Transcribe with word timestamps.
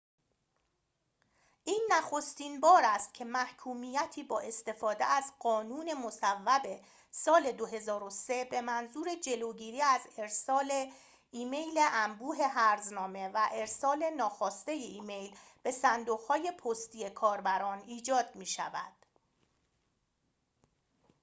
این 1.63 1.87
نخستین 1.91 2.59
بار 2.59 2.83
است 2.85 3.13
که 3.13 3.25
محکومیتی 3.25 4.23
با 4.23 4.39
استفاده 4.39 5.05
از 5.05 5.33
قانون 5.39 5.93
مصوب 5.93 6.79
سال 7.11 7.51
۲۰۰۳ 7.51 8.45
به 8.45 8.61
منظور 8.61 9.15
جلوگیری 9.15 9.81
از 9.81 10.01
ارسال 10.17 10.91
ایمیل 11.31 11.79
انبوه 11.91 12.47
هرزنامه 12.47 13.29
و 13.33 13.47
ارسال 13.51 14.03
ناخواسته 14.09 14.71
ایمیل 14.71 15.35
به 15.63 15.71
صندوق 15.71 16.21
های 16.21 16.51
پستی 16.51 17.09
کاربران 17.09 17.79
ایجاد 17.81 18.35
می‌شود 18.35 18.93